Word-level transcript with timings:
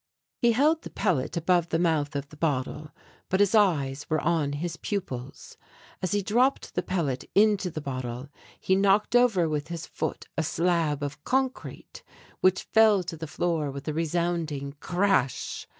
He 0.41 0.53
held 0.53 0.81
the 0.81 0.89
pellet 0.89 1.37
above 1.37 1.69
the 1.69 1.77
mouth 1.77 2.15
of 2.15 2.29
the 2.29 2.35
bottle, 2.35 2.89
but 3.29 3.39
his 3.39 3.53
eyes 3.53 4.09
were 4.09 4.19
on 4.19 4.53
his 4.53 4.75
pupils. 4.75 5.57
As 6.01 6.11
he 6.13 6.23
dropped 6.23 6.73
the 6.73 6.81
pellet 6.81 7.25
into 7.35 7.69
the 7.69 7.81
bottle, 7.81 8.27
he 8.59 8.75
knocked 8.75 9.15
over 9.15 9.47
with 9.47 9.67
his 9.67 9.85
foot 9.85 10.25
a 10.35 10.41
slab 10.41 11.03
of 11.03 11.23
concrete, 11.23 12.01
which 12.39 12.63
fell 12.63 13.03
to 13.03 13.15
the 13.15 13.27
floor 13.27 13.69
with 13.69 13.87
a 13.87 13.93
resounding 13.93 14.73
crash. 14.79 15.67